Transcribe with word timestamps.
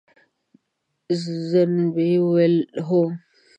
زينبې 1.47 2.07
وويل: 2.23 2.55
هو. 2.87 3.01